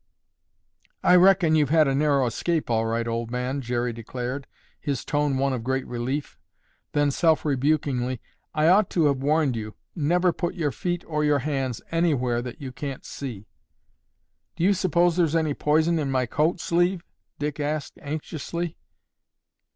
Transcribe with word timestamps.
"I 1.03 1.15
reckon 1.15 1.53
you've 1.53 1.69
had 1.69 1.87
a 1.87 1.93
narrow 1.93 2.25
escape 2.25 2.71
all 2.71 2.87
right, 2.87 3.07
old 3.07 3.29
man," 3.29 3.61
Jerry 3.61 3.93
declared, 3.93 4.47
his 4.79 5.05
tone 5.05 5.37
one 5.37 5.53
of 5.53 5.63
great 5.63 5.85
relief. 5.85 6.39
Then, 6.93 7.11
self 7.11 7.45
rebukingly, 7.45 8.19
"I 8.55 8.67
ought 8.67 8.89
to 8.89 9.05
have 9.05 9.21
warned 9.21 9.55
you. 9.55 9.75
Never 9.95 10.33
put 10.33 10.55
your 10.55 10.71
feet 10.71 11.03
or 11.05 11.23
your 11.23 11.37
hands 11.45 11.83
anywhere 11.91 12.41
that 12.41 12.59
you 12.59 12.71
can't 12.71 13.05
see." 13.05 13.45
"Do 14.55 14.63
you 14.63 14.73
suppose 14.73 15.17
there's 15.17 15.35
any 15.35 15.53
poison 15.53 15.99
in 15.99 16.09
my 16.09 16.25
coat 16.25 16.59
sleeve?" 16.59 17.03
Dick 17.37 17.59
asked 17.59 17.99
anxiously. 18.01 18.77